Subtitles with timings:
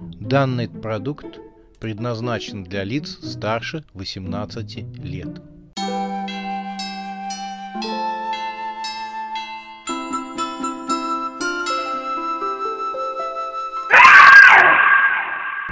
[0.00, 1.38] Данный продукт
[1.78, 5.42] предназначен для лиц старше 18 лет.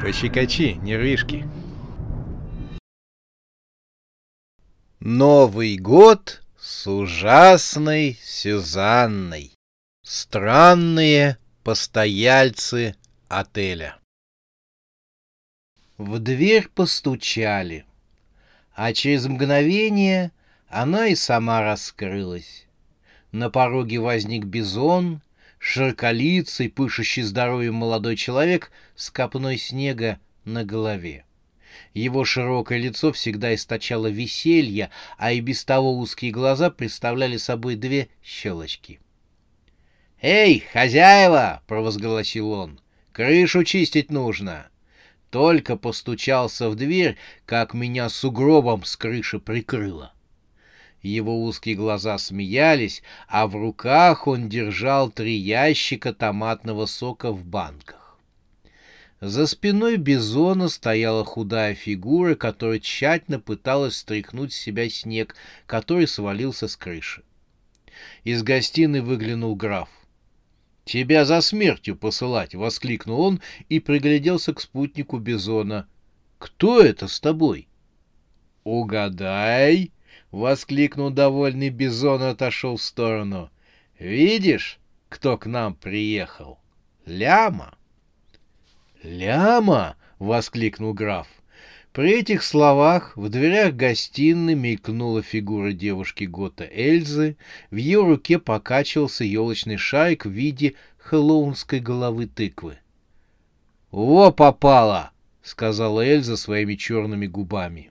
[0.00, 1.48] Пощекочи, нервишки.
[5.00, 9.52] Новый год с ужасной Сюзанной.
[10.04, 12.94] Странные постояльцы
[13.28, 14.01] отеля.
[16.02, 17.84] В дверь постучали,
[18.74, 20.32] а через мгновение
[20.68, 22.66] она и сама раскрылась.
[23.30, 25.22] На пороге возник бизон,
[25.60, 31.24] широколицый, пышущий здоровьем молодой человек с копной снега на голове.
[31.94, 38.08] Его широкое лицо всегда источало веселье, а и без того узкие глаза представляли собой две
[38.24, 38.98] щелочки.
[40.20, 42.80] «Эй, хозяева!»— провозгласил он.
[43.12, 44.66] «Крышу чистить нужно!»
[45.32, 50.12] Только постучался в дверь, как меня сугробом с крыши прикрыло.
[51.00, 58.18] Его узкие глаза смеялись, а в руках он держал три ящика томатного сока в банках.
[59.22, 66.68] За спиной Бизона стояла худая фигура, которая тщательно пыталась стряхнуть с себя снег, который свалился
[66.68, 67.22] с крыши.
[68.22, 69.88] Из гостиной выглянул граф.
[70.84, 75.86] «Тебя за смертью посылать!»— воскликнул он и пригляделся к спутнику Бизона.
[76.38, 77.68] «Кто это с тобой?»
[78.64, 79.92] «Угадай!»—
[80.32, 83.50] воскликнул довольный Бизон и отошел в сторону.
[83.98, 86.58] «Видишь, кто к нам приехал?
[87.06, 87.76] Ляма!»
[89.02, 91.28] «Ляма!»— воскликнул граф.
[91.92, 97.36] При этих словах в дверях гостиной мелькнула фигура девушки Гота Эльзы,
[97.70, 102.78] в ее руке покачивался елочный шарик в виде хэллоунской головы тыквы.
[103.90, 105.10] «Во попало!»—
[105.42, 107.90] сказала Эльза своими черными губами.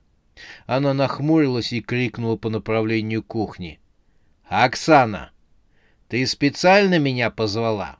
[0.66, 3.79] Она нахмурилась и крикнула по направлению кухни.
[4.45, 5.31] «Оксана,
[6.07, 8.00] ты специально меня позвала?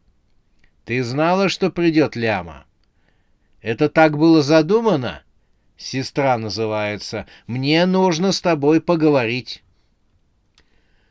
[0.84, 2.66] Ты знала, что придет ляма?
[3.62, 5.22] Это так было задумано?»
[5.82, 7.26] Сестра называется.
[7.48, 9.64] Мне нужно с тобой поговорить.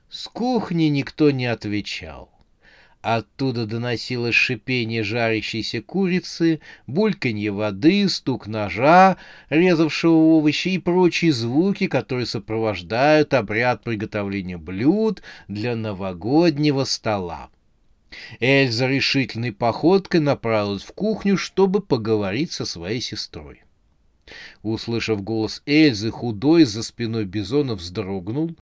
[0.08, 2.30] С кухни никто не отвечал.
[3.02, 9.16] Оттуда доносилось шипение жарящейся курицы, бульканье воды, стук ножа,
[9.48, 17.50] резавшего овощи и прочие звуки, которые сопровождают обряд приготовления блюд для новогоднего стола.
[18.38, 23.62] Эльза решительной походкой направилась в кухню, чтобы поговорить со своей сестрой.
[24.62, 28.54] Услышав голос Эльзы, худой за спиной Бизона вздрогнул.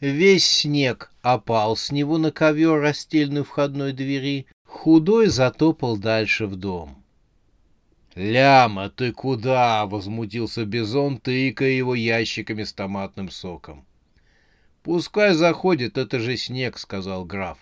[0.00, 4.46] Весь снег опал с него на ковер, расстеленный входной двери.
[4.64, 7.00] Худой затопал дальше в дом.
[8.14, 13.84] «Ляма, ты куда?»— возмутился Бизон, тыкая его ящиками с томатным соком.
[14.82, 17.58] «Пускай заходит, это же снег»,— сказал граф.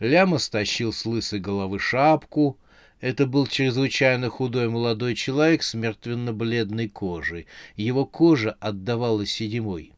[0.00, 2.58] Ляма стащил с лысой головы шапку,
[3.00, 7.46] это был чрезвычайно худой молодой человек с мертвенно-бледной кожей.
[7.76, 9.92] Его кожа отдавала седьмой.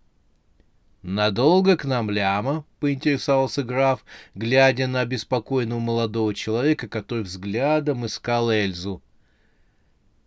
[1.03, 9.03] «Надолго к нам ляма?»— поинтересовался граф, глядя на беспокойного молодого человека, который взглядом искал Эльзу.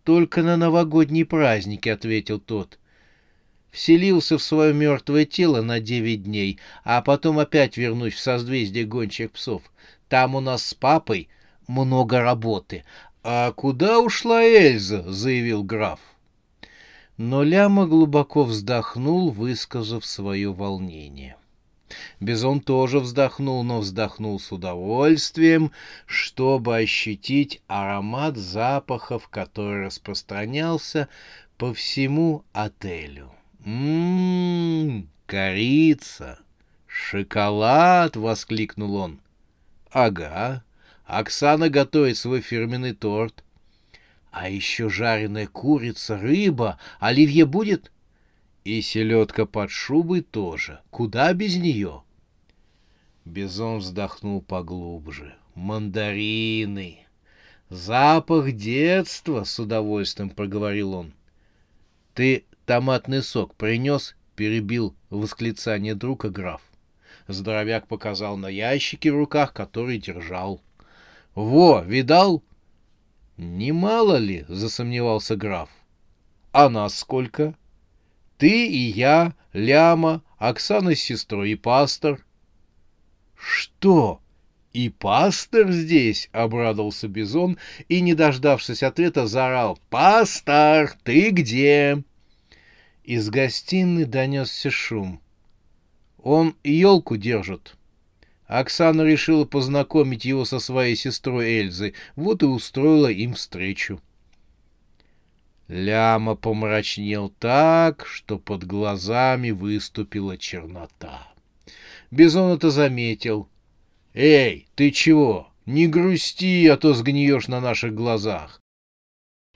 [0.02, 2.80] «Только на новогодние праздники»,— ответил тот.
[3.70, 9.30] «Вселился в свое мертвое тело на девять дней, а потом опять вернусь в созвездие гончих
[9.30, 9.62] псов.
[10.08, 11.28] Там у нас с папой
[11.66, 12.84] много работы.
[13.22, 16.00] «А куда ушла Эльза?»— заявил граф.
[17.16, 21.36] Но Ляма глубоко вздохнул, высказав свое волнение.
[22.20, 25.70] Бизон тоже вздохнул, но вздохнул с удовольствием,
[26.06, 31.08] чтобы ощутить аромат запахов, который распространялся
[31.56, 33.30] по всему отелю.
[33.64, 36.40] «М-м-м, корица,
[36.86, 39.20] шоколад!»— воскликнул он.
[39.90, 40.64] «Ага,
[41.04, 43.44] Оксана готовит свой фирменный торт.
[44.30, 46.78] А еще жареная курица, рыба.
[46.98, 47.92] Оливье будет?
[48.64, 50.80] И селедка под шубой тоже.
[50.90, 52.02] Куда без нее?
[53.24, 55.34] Бизон вздохнул поглубже.
[55.54, 57.06] Мандарины.
[57.68, 61.14] Запах детства, с удовольствием проговорил он.
[62.14, 64.16] Ты томатный сок принес?
[64.36, 66.60] Перебил восклицание друга граф.
[67.28, 70.60] Здоровяк показал на ящике в руках, который держал.
[71.34, 72.42] Во, видал?
[73.36, 75.68] Немало ли, засомневался граф.
[76.52, 77.56] А нас сколько?
[78.38, 82.24] Ты и я, Ляма, Оксана с сестрой и пастор.
[83.34, 84.20] Что?
[84.74, 87.58] «И пастор здесь!»— обрадовался Бизон
[87.88, 89.78] и, не дождавшись ответа, заорал.
[89.88, 92.02] «Пастор, ты где?»
[93.04, 95.20] Из гостиной донесся шум.
[96.18, 97.76] «Он елку держит».
[98.60, 104.00] Оксана решила познакомить его со своей сестрой Эльзой, вот и устроила им встречу.
[105.66, 111.32] Ляма помрачнел так, что под глазами выступила чернота.
[112.12, 113.48] Бизон это заметил.
[114.12, 115.48] «Эй, ты чего?
[115.66, 118.60] Не грусти, а то сгниешь на наших глазах.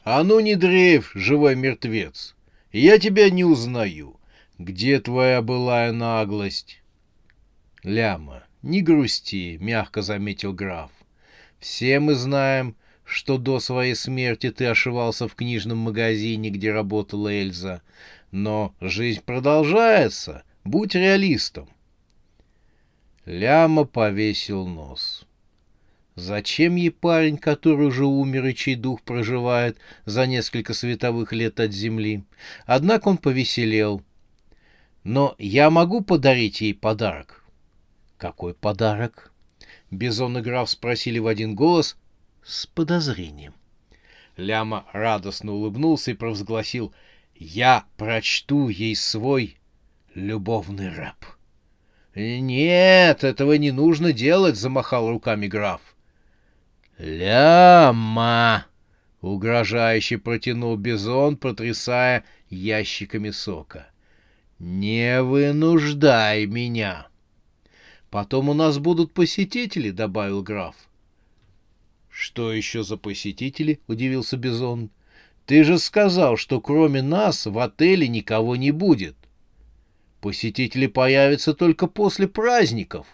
[0.02, 2.34] А ну не дрейф, живой мертвец.
[2.72, 4.16] Я тебя не узнаю.
[4.58, 6.82] Где твоя былая наглость?»
[7.84, 10.90] Ляма, не грусти, мягко заметил граф.
[11.58, 17.82] Все мы знаем, что до своей смерти ты ошивался в книжном магазине, где работала Эльза.
[18.30, 20.44] Но жизнь продолжается.
[20.64, 21.68] Будь реалистом.
[23.24, 25.26] Ляма повесил нос.
[26.14, 31.72] Зачем ей парень, который уже умер и чей дух проживает за несколько световых лет от
[31.72, 32.24] земли?
[32.66, 34.02] Однако он повеселел.
[35.04, 37.44] Но я могу подарить ей подарок.
[38.18, 39.32] Какой подарок?
[39.92, 41.96] Бизон и граф спросили в один голос,
[42.42, 43.54] с подозрением.
[44.36, 46.92] Ляма радостно улыбнулся и провозгласил
[47.36, 49.56] «Я прочту ей свой
[50.14, 51.24] любовный раб».
[52.16, 55.80] «Нет, этого не нужно делать»,— замахал руками граф.
[56.98, 58.66] «Ляма!»—
[59.20, 63.86] угрожающе протянул Бизон, потрясая ящиками сока.
[64.58, 67.07] «Не вынуждай меня!»
[68.10, 70.74] «Потом у нас будут посетители»,— добавил граф.
[72.08, 74.90] «Что еще за посетители?»— удивился Бизон.
[75.44, 79.16] «Ты же сказал, что кроме нас в отеле никого не будет.
[80.20, 83.06] Посетители появятся только после праздников».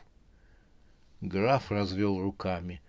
[1.21, 2.81] Граф развел руками.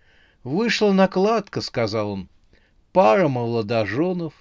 [0.43, 2.29] «Вышла накладка»,— сказал он.
[2.91, 4.33] «Пара молодоженов.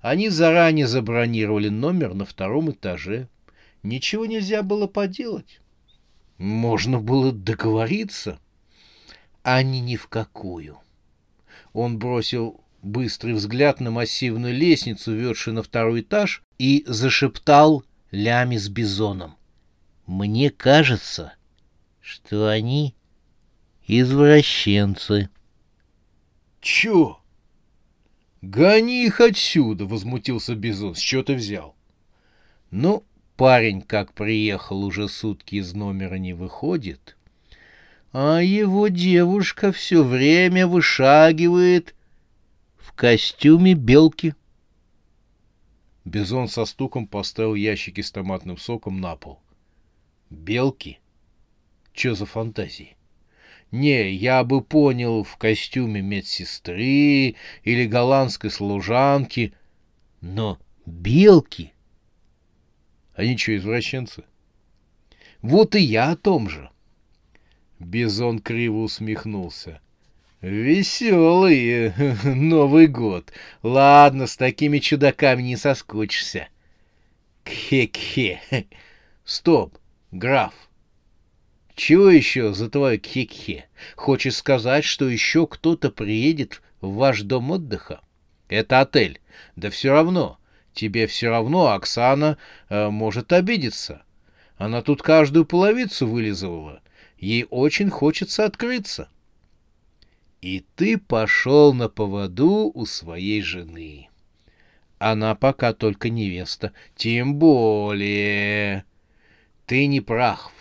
[0.00, 3.28] Они заранее забронировали номер на втором этаже.
[3.82, 5.60] Ничего нельзя было поделать.
[6.44, 8.38] Можно было договориться.
[9.42, 10.78] Они ни в какую».
[11.72, 18.68] Он бросил быстрый взгляд на массивную лестницу, ведшую на второй этаж, и зашептал Лями с
[18.68, 19.36] бизоном.
[20.04, 21.32] «Мне кажется,
[22.02, 22.94] что они
[23.86, 25.30] извращенцы».
[26.60, 27.20] «Чё?»
[28.42, 30.94] «Гони их отсюда!»— возмутился Бизон.
[30.94, 31.74] «С чего ты взял?»
[32.70, 33.02] «Ну,
[33.36, 37.16] парень, как приехал, уже сутки из номера не выходит
[38.14, 41.96] а его девушка все время вышагивает
[42.76, 44.36] в костюме белки.
[46.04, 49.40] Бизон со стуком поставил ящики с томатным соком на пол.
[50.30, 51.00] Белки?
[51.92, 52.96] Че за фантазии?
[53.72, 57.34] Не, я бы понял в костюме медсестры
[57.64, 59.54] или голландской служанки,
[60.20, 61.72] но белки?
[63.14, 64.24] Они что, извращенцы?
[65.40, 66.70] Вот и я о том же.
[67.78, 69.80] Бизон криво усмехнулся.
[70.40, 71.92] Веселый
[72.24, 73.32] Новый год.
[73.62, 76.48] Ладно, с такими чудаками не соскучишься.
[77.44, 78.66] Кхе-кхе.
[79.24, 79.78] Стоп,
[80.10, 80.54] граф.
[81.74, 83.66] Чего еще за твое кхе-кхе?
[83.96, 88.00] Хочешь сказать, что еще кто-то приедет в ваш дом отдыха?
[88.48, 89.20] Это отель.
[89.56, 90.38] Да все равно.
[90.74, 92.36] Тебе все равно Оксана
[92.68, 94.02] э, может обидеться.
[94.56, 96.82] Она тут каждую половицу вылизывала.
[97.16, 99.08] Ей очень хочется открыться.
[100.42, 104.08] И ты пошел на поводу у своей жены.
[104.98, 106.72] Она пока только невеста.
[106.96, 108.84] Тем более...
[109.66, 110.52] Ты не прав.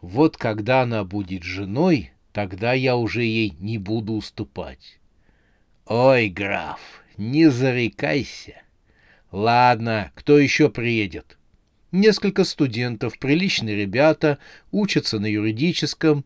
[0.00, 4.98] Вот когда она будет женой, тогда я уже ей не буду уступать.
[5.84, 6.80] Ой, граф,
[7.18, 8.62] не зарекайся.
[9.30, 11.36] Ладно, кто еще приедет?
[11.92, 14.38] Несколько студентов, приличные ребята,
[14.70, 16.24] учатся на юридическом.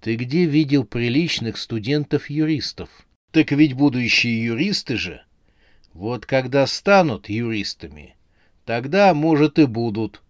[0.00, 2.88] Ты где видел приличных студентов-юристов?
[3.30, 5.22] Так ведь будущие юристы же.
[5.92, 8.16] Вот когда станут юристами,
[8.64, 10.22] тогда, может, и будут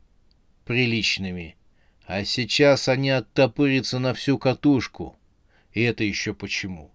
[0.65, 1.57] приличными.
[2.07, 5.17] А сейчас они оттопырятся на всю катушку.
[5.73, 6.91] И это еще почему?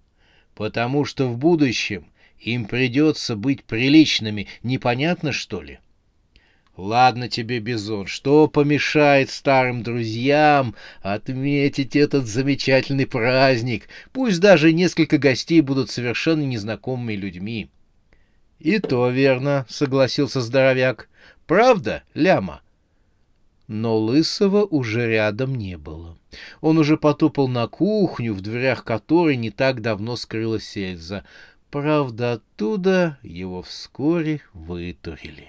[0.53, 5.79] Потому что в будущем им придется быть приличными, непонятно что ли?—
[6.77, 13.89] Ладно тебе, Бизон, что помешает старым друзьям отметить этот замечательный праздник?
[14.13, 17.69] Пусть даже несколько гостей будут совершенно незнакомыми людьми.—
[18.59, 21.09] И то верно,— согласился здоровяк.—
[21.47, 22.61] Правда, Ляма?
[23.69, 26.17] но Лысого уже рядом не было.
[26.59, 31.23] Он уже потопал на кухню, в дверях которой не так давно скрылась Эльза.
[31.71, 35.47] Правда, оттуда его вскоре вытурили.